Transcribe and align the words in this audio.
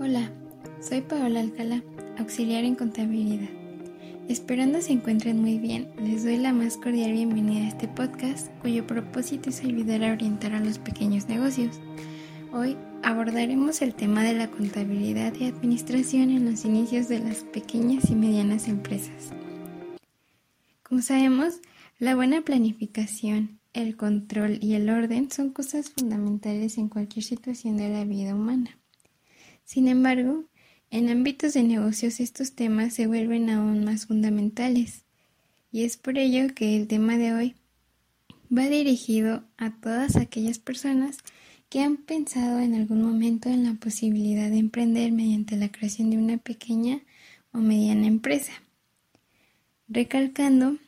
Hola, 0.00 0.30
soy 0.80 1.00
Paola 1.00 1.40
Alcalá, 1.40 1.82
auxiliar 2.18 2.62
en 2.62 2.76
contabilidad. 2.76 3.48
Esperando 4.28 4.80
se 4.80 4.92
encuentren 4.92 5.40
muy 5.40 5.58
bien, 5.58 5.90
les 6.00 6.22
doy 6.22 6.36
la 6.36 6.52
más 6.52 6.76
cordial 6.76 7.10
bienvenida 7.10 7.64
a 7.64 7.68
este 7.68 7.88
podcast 7.88 8.48
cuyo 8.60 8.86
propósito 8.86 9.50
es 9.50 9.60
ayudar 9.64 10.04
a 10.04 10.12
orientar 10.12 10.52
a 10.52 10.60
los 10.60 10.78
pequeños 10.78 11.26
negocios. 11.26 11.80
Hoy 12.52 12.76
abordaremos 13.02 13.82
el 13.82 13.92
tema 13.92 14.22
de 14.22 14.34
la 14.34 14.48
contabilidad 14.48 15.34
y 15.34 15.46
administración 15.46 16.30
en 16.30 16.48
los 16.48 16.64
inicios 16.64 17.08
de 17.08 17.18
las 17.18 17.42
pequeñas 17.42 18.08
y 18.08 18.14
medianas 18.14 18.68
empresas. 18.68 19.32
Como 20.84 21.02
sabemos, 21.02 21.60
la 21.98 22.14
buena 22.14 22.42
planificación, 22.42 23.58
el 23.72 23.96
control 23.96 24.58
y 24.60 24.74
el 24.74 24.90
orden 24.90 25.28
son 25.32 25.50
cosas 25.50 25.90
fundamentales 25.90 26.78
en 26.78 26.88
cualquier 26.88 27.24
situación 27.24 27.76
de 27.76 27.88
la 27.88 28.04
vida 28.04 28.36
humana. 28.36 28.78
Sin 29.68 29.86
embargo, 29.86 30.46
en 30.90 31.10
ámbitos 31.10 31.52
de 31.52 31.62
negocios 31.62 32.20
estos 32.20 32.52
temas 32.52 32.94
se 32.94 33.06
vuelven 33.06 33.50
aún 33.50 33.84
más 33.84 34.06
fundamentales, 34.06 35.04
y 35.70 35.84
es 35.84 35.98
por 35.98 36.16
ello 36.16 36.54
que 36.54 36.74
el 36.74 36.86
tema 36.86 37.18
de 37.18 37.34
hoy 37.34 37.54
va 38.50 38.66
dirigido 38.70 39.44
a 39.58 39.78
todas 39.78 40.16
aquellas 40.16 40.58
personas 40.58 41.18
que 41.68 41.82
han 41.82 41.98
pensado 41.98 42.60
en 42.60 42.74
algún 42.74 43.02
momento 43.02 43.50
en 43.50 43.64
la 43.64 43.74
posibilidad 43.74 44.48
de 44.48 44.56
emprender 44.56 45.12
mediante 45.12 45.54
la 45.58 45.70
creación 45.70 46.08
de 46.08 46.16
una 46.16 46.38
pequeña 46.38 47.02
o 47.52 47.58
mediana 47.58 48.06
empresa, 48.06 48.54
recalcando 49.86 50.78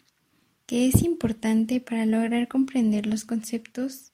que 0.64 0.86
es 0.86 1.02
importante 1.02 1.80
para 1.80 2.06
lograr 2.06 2.48
comprender 2.48 3.04
los 3.04 3.26
conceptos 3.26 4.12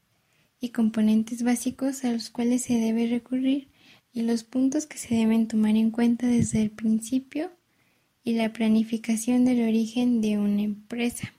y 0.59 0.71
componentes 0.71 1.45
básicos 1.45 2.05
a 2.05 2.11
los 2.11 2.31
cuales 2.31 2.63
se 2.63 2.75
debe 2.81 3.07
recurrir 3.07 3.69
y 4.17 4.23
los 4.23 4.45
puntos 4.45 4.87
que 4.87 4.97
se 4.97 5.15
deben 5.15 5.47
tomar 5.47 5.77
en 5.77 5.91
cuenta 5.91 6.27
desde 6.27 6.63
el 6.63 6.71
principio 6.71 7.51
y 8.25 8.33
la 8.33 8.51
planificación 8.51 9.45
del 9.45 9.61
origen 9.61 10.23
de 10.23 10.39
una 10.39 10.63
empresa, 10.63 11.35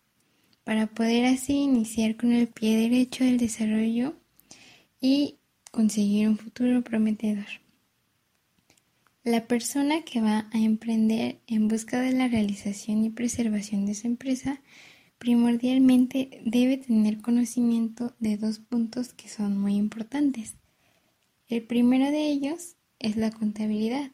para 0.64 0.86
poder 0.86 1.26
así 1.26 1.54
iniciar 1.54 2.16
con 2.18 2.34
el 2.34 2.48
pie 2.48 2.78
derecho 2.78 3.24
el 3.24 3.40
desarrollo 3.40 4.14
y 5.02 5.38
conseguir 5.72 6.30
un 6.30 6.38
futuro 6.38 6.84
prometedor. 6.84 7.48
La 9.24 9.48
persona 9.48 10.04
que 10.04 10.22
va 10.22 10.48
a 10.54 10.60
emprender 10.60 11.40
en 11.48 11.68
busca 11.68 12.00
de 12.00 12.12
la 12.12 12.28
realización 12.28 13.04
y 13.04 13.10
preservación 13.10 13.88
de 13.88 13.96
su 13.96 14.06
empresa 14.06 14.62
primordialmente 15.18 16.44
debe 16.46 16.78
tener 16.78 17.22
conocimiento 17.22 18.14
de 18.20 18.38
dos 18.38 18.60
puntos 18.60 19.14
que 19.16 19.30
son 19.30 19.58
muy 19.58 19.78
importantes. 19.78 20.54
El 21.50 21.64
primero 21.64 22.12
de 22.12 22.28
ellos 22.28 22.76
es 23.00 23.16
la 23.16 23.32
contabilidad, 23.32 24.12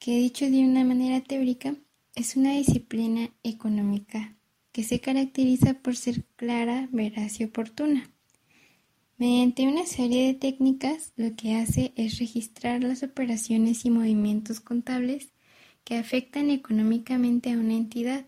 que 0.00 0.18
dicho 0.18 0.50
de 0.50 0.64
una 0.64 0.82
manera 0.82 1.20
teórica 1.20 1.76
es 2.16 2.34
una 2.34 2.54
disciplina 2.54 3.30
económica 3.44 4.34
que 4.72 4.82
se 4.82 5.00
caracteriza 5.00 5.74
por 5.74 5.94
ser 5.94 6.24
clara, 6.34 6.88
veraz 6.90 7.38
y 7.38 7.44
oportuna. 7.44 8.10
Mediante 9.16 9.68
una 9.68 9.86
serie 9.86 10.26
de 10.26 10.34
técnicas 10.34 11.12
lo 11.14 11.36
que 11.36 11.54
hace 11.54 11.92
es 11.94 12.18
registrar 12.18 12.82
las 12.82 13.04
operaciones 13.04 13.84
y 13.84 13.90
movimientos 13.90 14.58
contables 14.58 15.28
que 15.84 15.98
afectan 15.98 16.50
económicamente 16.50 17.52
a 17.52 17.58
una 17.58 17.74
entidad, 17.74 18.26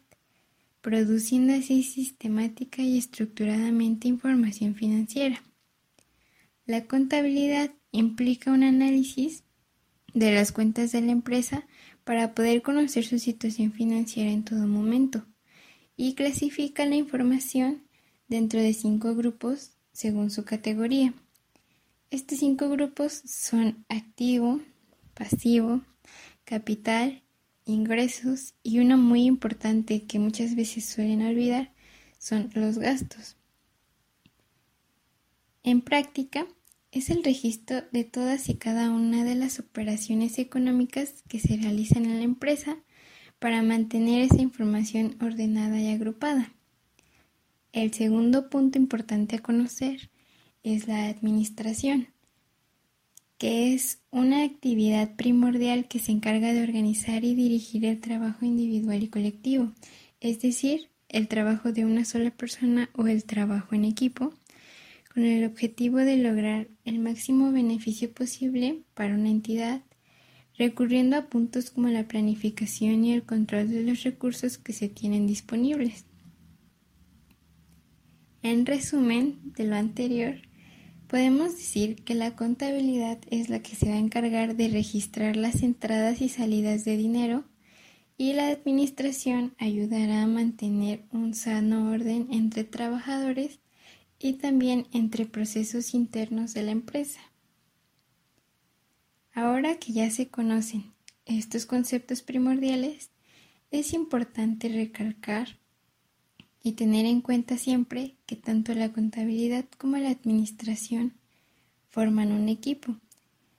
produciendo 0.80 1.54
así 1.54 1.82
sistemática 1.82 2.82
y 2.82 2.98
estructuradamente 2.98 4.06
información 4.06 4.76
financiera. 4.76 5.42
La 6.66 6.86
contabilidad 6.86 7.72
implica 7.92 8.50
un 8.50 8.64
análisis 8.64 9.44
de 10.14 10.34
las 10.34 10.52
cuentas 10.52 10.92
de 10.92 11.00
la 11.02 11.12
empresa 11.12 11.66
para 12.04 12.34
poder 12.34 12.62
conocer 12.62 13.04
su 13.04 13.18
situación 13.18 13.72
financiera 13.72 14.30
en 14.30 14.44
todo 14.44 14.66
momento 14.66 15.24
y 15.96 16.14
clasifica 16.14 16.84
la 16.86 16.96
información 16.96 17.82
dentro 18.28 18.60
de 18.60 18.72
cinco 18.72 19.14
grupos 19.14 19.72
según 19.92 20.30
su 20.30 20.44
categoría. 20.44 21.14
Estos 22.10 22.38
cinco 22.38 22.68
grupos 22.68 23.22
son 23.24 23.84
activo, 23.88 24.60
pasivo, 25.14 25.82
capital, 26.44 27.22
ingresos 27.64 28.54
y 28.62 28.80
uno 28.80 28.96
muy 28.96 29.24
importante 29.24 30.02
que 30.04 30.18
muchas 30.18 30.56
veces 30.56 30.84
suelen 30.84 31.24
olvidar 31.24 31.72
son 32.18 32.50
los 32.54 32.78
gastos. 32.78 33.36
En 35.62 35.80
práctica, 35.80 36.46
es 36.92 37.08
el 37.08 37.24
registro 37.24 37.82
de 37.90 38.04
todas 38.04 38.50
y 38.50 38.54
cada 38.54 38.90
una 38.90 39.24
de 39.24 39.34
las 39.34 39.58
operaciones 39.58 40.38
económicas 40.38 41.24
que 41.26 41.40
se 41.40 41.56
realizan 41.56 42.04
en 42.04 42.18
la 42.18 42.24
empresa 42.24 42.76
para 43.38 43.62
mantener 43.62 44.22
esa 44.22 44.42
información 44.42 45.16
ordenada 45.20 45.80
y 45.80 45.88
agrupada. 45.88 46.52
El 47.72 47.92
segundo 47.94 48.50
punto 48.50 48.78
importante 48.78 49.36
a 49.36 49.38
conocer 49.40 50.10
es 50.62 50.86
la 50.86 51.06
administración, 51.06 52.08
que 53.38 53.72
es 53.72 53.98
una 54.10 54.44
actividad 54.44 55.16
primordial 55.16 55.88
que 55.88 55.98
se 55.98 56.12
encarga 56.12 56.52
de 56.52 56.62
organizar 56.62 57.24
y 57.24 57.34
dirigir 57.34 57.86
el 57.86 58.00
trabajo 58.00 58.44
individual 58.44 59.02
y 59.02 59.08
colectivo, 59.08 59.72
es 60.20 60.42
decir, 60.42 60.90
el 61.08 61.26
trabajo 61.26 61.72
de 61.72 61.86
una 61.86 62.04
sola 62.04 62.30
persona 62.30 62.90
o 62.94 63.06
el 63.06 63.24
trabajo 63.24 63.74
en 63.74 63.86
equipo 63.86 64.34
con 65.12 65.24
el 65.24 65.44
objetivo 65.44 65.98
de 65.98 66.16
lograr 66.16 66.68
el 66.84 66.98
máximo 66.98 67.52
beneficio 67.52 68.10
posible 68.12 68.82
para 68.94 69.14
una 69.14 69.28
entidad, 69.28 69.82
recurriendo 70.56 71.16
a 71.16 71.26
puntos 71.26 71.70
como 71.70 71.88
la 71.88 72.08
planificación 72.08 73.04
y 73.04 73.12
el 73.12 73.24
control 73.24 73.68
de 73.68 73.82
los 73.82 74.02
recursos 74.04 74.56
que 74.56 74.72
se 74.72 74.88
tienen 74.88 75.26
disponibles. 75.26 76.06
En 78.42 78.64
resumen 78.64 79.52
de 79.56 79.64
lo 79.64 79.76
anterior, 79.76 80.36
podemos 81.08 81.56
decir 81.56 81.96
que 82.04 82.14
la 82.14 82.34
contabilidad 82.34 83.18
es 83.30 83.50
la 83.50 83.60
que 83.60 83.76
se 83.76 83.90
va 83.90 83.96
a 83.96 83.98
encargar 83.98 84.56
de 84.56 84.68
registrar 84.68 85.36
las 85.36 85.62
entradas 85.62 86.22
y 86.22 86.30
salidas 86.30 86.84
de 86.84 86.96
dinero 86.96 87.44
y 88.16 88.32
la 88.32 88.48
administración 88.48 89.54
ayudará 89.58 90.22
a 90.22 90.26
mantener 90.26 91.04
un 91.12 91.34
sano 91.34 91.90
orden 91.90 92.28
entre 92.30 92.64
trabajadores 92.64 93.60
y 94.22 94.34
también 94.34 94.86
entre 94.92 95.26
procesos 95.26 95.94
internos 95.94 96.54
de 96.54 96.62
la 96.62 96.70
empresa. 96.70 97.20
Ahora 99.34 99.78
que 99.78 99.92
ya 99.92 100.10
se 100.10 100.28
conocen 100.28 100.92
estos 101.26 101.66
conceptos 101.66 102.22
primordiales, 102.22 103.10
es 103.72 103.92
importante 103.92 104.68
recalcar 104.68 105.58
y 106.62 106.72
tener 106.72 107.04
en 107.06 107.20
cuenta 107.20 107.58
siempre 107.58 108.16
que 108.26 108.36
tanto 108.36 108.74
la 108.74 108.92
contabilidad 108.92 109.64
como 109.78 109.96
la 109.96 110.10
administración 110.10 111.14
forman 111.88 112.30
un 112.30 112.48
equipo, 112.48 112.96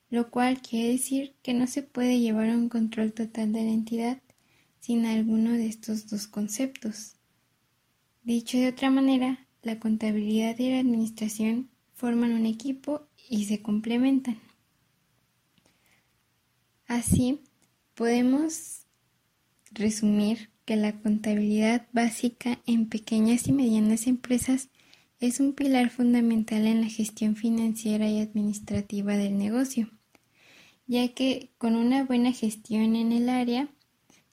lo 0.10 0.32
cual 0.32 0.62
quiere 0.62 0.94
decir 0.94 1.36
que 1.42 1.54
no 1.54 1.68
se 1.68 1.84
puede 1.84 2.20
llevar 2.20 2.50
un 2.50 2.70
control 2.70 3.12
total 3.12 3.52
de 3.52 3.64
la 3.64 3.72
entidad 3.72 4.22
sin 4.80 5.06
alguno 5.06 5.52
de 5.52 5.68
estos 5.68 6.10
dos 6.10 6.28
conceptos. 6.28 7.16
Dicho 8.24 8.58
de 8.58 8.70
otra 8.70 8.90
manera, 8.90 9.43
la 9.64 9.80
contabilidad 9.80 10.60
y 10.60 10.70
la 10.70 10.80
administración 10.80 11.70
forman 11.94 12.34
un 12.34 12.46
equipo 12.46 13.08
y 13.30 13.46
se 13.46 13.62
complementan. 13.62 14.38
Así, 16.86 17.40
podemos 17.96 18.86
resumir 19.72 20.50
que 20.66 20.76
la 20.76 21.00
contabilidad 21.02 21.88
básica 21.92 22.60
en 22.66 22.88
pequeñas 22.88 23.48
y 23.48 23.54
medianas 23.54 24.08
empresas 24.08 24.70
es 25.20 25.40
un 25.40 25.54
pilar 25.54 25.90
fundamental 25.90 26.68
en 26.68 26.82
la 26.82 26.88
gestión 26.88 27.36
financiera 27.36 28.10
y 28.10 28.20
administrativa 28.20 29.16
del 29.16 29.38
negocio, 29.38 29.90
ya 30.86 31.08
que 31.14 31.52
con 31.58 31.76
una 31.76 32.04
buena 32.04 32.34
gestión 32.34 32.96
en 32.96 33.14
el 33.14 33.30
área 33.30 33.70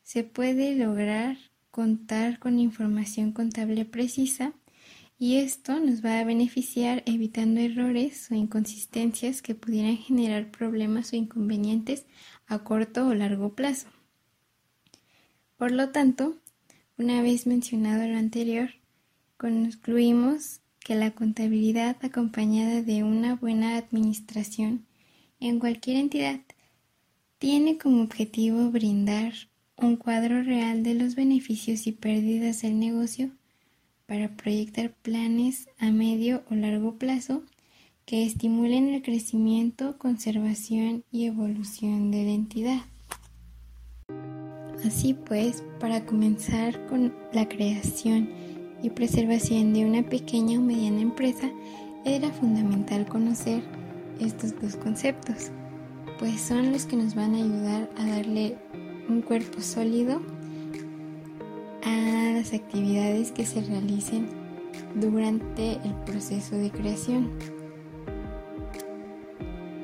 se 0.02 0.24
puede 0.24 0.74
lograr 0.74 1.36
contar 1.70 2.40
con 2.40 2.58
información 2.58 3.32
contable 3.32 3.84
precisa 3.84 4.52
y 5.22 5.36
esto 5.36 5.78
nos 5.78 6.02
va 6.02 6.18
a 6.18 6.24
beneficiar 6.24 7.02
evitando 7.04 7.60
errores 7.60 8.30
o 8.30 8.34
inconsistencias 8.34 9.42
que 9.42 9.54
pudieran 9.54 9.98
generar 9.98 10.50
problemas 10.50 11.12
o 11.12 11.16
inconvenientes 11.16 12.06
a 12.46 12.60
corto 12.60 13.06
o 13.06 13.12
largo 13.12 13.54
plazo. 13.54 13.88
Por 15.58 15.72
lo 15.72 15.90
tanto, 15.90 16.36
una 16.96 17.20
vez 17.20 17.46
mencionado 17.46 18.08
lo 18.08 18.16
anterior, 18.16 18.70
concluimos 19.36 20.62
que 20.78 20.94
la 20.94 21.10
contabilidad 21.10 21.98
acompañada 22.00 22.80
de 22.80 23.04
una 23.04 23.34
buena 23.36 23.76
administración 23.76 24.86
en 25.38 25.58
cualquier 25.58 25.98
entidad 25.98 26.40
tiene 27.38 27.76
como 27.76 28.04
objetivo 28.04 28.70
brindar 28.70 29.34
un 29.76 29.96
cuadro 29.96 30.42
real 30.42 30.82
de 30.82 30.94
los 30.94 31.14
beneficios 31.14 31.86
y 31.86 31.92
pérdidas 31.92 32.62
del 32.62 32.78
negocio 32.78 33.32
para 34.10 34.28
proyectar 34.28 34.90
planes 34.90 35.68
a 35.78 35.92
medio 35.92 36.42
o 36.50 36.56
largo 36.56 36.96
plazo 36.96 37.44
que 38.06 38.26
estimulen 38.26 38.88
el 38.88 39.02
crecimiento, 39.02 39.98
conservación 39.98 41.04
y 41.12 41.26
evolución 41.26 42.10
de 42.10 42.24
la 42.24 42.30
entidad. 42.32 42.80
Así 44.84 45.14
pues, 45.14 45.62
para 45.78 46.06
comenzar 46.06 46.88
con 46.88 47.14
la 47.32 47.48
creación 47.48 48.28
y 48.82 48.90
preservación 48.90 49.72
de 49.74 49.86
una 49.86 50.02
pequeña 50.02 50.58
o 50.58 50.62
mediana 50.62 51.02
empresa, 51.02 51.48
era 52.04 52.32
fundamental 52.32 53.06
conocer 53.06 53.62
estos 54.18 54.60
dos 54.60 54.74
conceptos, 54.74 55.52
pues 56.18 56.40
son 56.40 56.72
los 56.72 56.84
que 56.84 56.96
nos 56.96 57.14
van 57.14 57.36
a 57.36 57.38
ayudar 57.38 57.88
a 57.96 58.06
darle 58.06 58.58
un 59.08 59.22
cuerpo 59.22 59.60
sólido 59.60 60.20
las 62.40 62.54
actividades 62.54 63.32
que 63.32 63.44
se 63.44 63.60
realicen 63.60 64.26
durante 64.94 65.72
el 65.72 65.94
proceso 66.06 66.56
de 66.56 66.70
creación. 66.70 67.28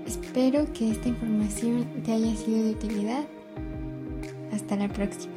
Espero 0.07 0.65
que 0.73 0.91
esta 0.91 1.09
información 1.11 1.85
te 2.03 2.13
haya 2.13 2.35
sido 2.35 2.65
de 2.65 2.71
utilidad. 2.71 3.27
Hasta 4.53 4.75
la 4.77 4.89
próxima. 4.89 5.35